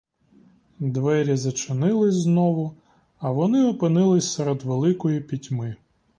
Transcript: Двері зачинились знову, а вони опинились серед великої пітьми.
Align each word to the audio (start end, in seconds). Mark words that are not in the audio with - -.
Двері 0.79 1.35
зачинились 1.35 2.15
знову, 2.15 2.75
а 3.19 3.31
вони 3.31 3.65
опинились 3.65 4.33
серед 4.33 4.63
великої 4.63 5.19
пітьми. 5.21 5.75